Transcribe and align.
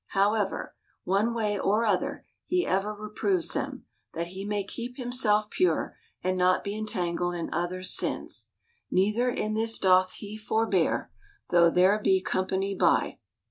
However, 0.17 0.73
one 1.03 1.31
way 1.35 1.59
or 1.59 1.85
other, 1.85 2.25
he 2.47 2.65
ever 2.65 2.91
reproves 2.91 3.49
them, 3.53 3.85
that 4.15 4.29
he 4.29 4.43
may 4.43 4.63
keep 4.63 4.97
himself 4.97 5.51
pure, 5.51 5.95
and 6.23 6.35
not 6.39 6.63
be 6.63 6.75
entangled 6.75 7.35
in 7.35 7.53
others' 7.53 7.95
sins. 7.95 8.47
Neither 8.89 9.29
in 9.29 9.53
this 9.53 9.77
doth 9.77 10.13
he 10.13 10.35
forbear, 10.35 11.11
though 11.51 11.69
there 11.69 11.99
be 11.99 12.19
com 12.19 12.47
pany 12.47 12.75
by. 12.75 13.19